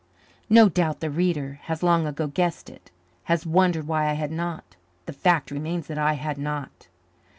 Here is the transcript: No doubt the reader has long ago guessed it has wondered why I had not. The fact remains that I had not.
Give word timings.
No 0.49 0.67
doubt 0.67 0.99
the 0.99 1.11
reader 1.11 1.59
has 1.65 1.83
long 1.83 2.07
ago 2.07 2.25
guessed 2.25 2.71
it 2.71 2.89
has 3.25 3.45
wondered 3.45 3.85
why 3.85 4.09
I 4.09 4.13
had 4.13 4.31
not. 4.31 4.75
The 5.05 5.13
fact 5.13 5.51
remains 5.51 5.85
that 5.85 5.99
I 5.99 6.13
had 6.13 6.39
not. 6.39 6.87